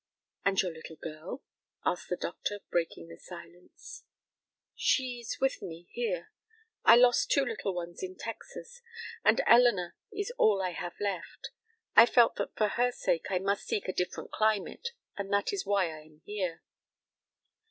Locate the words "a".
13.87-13.93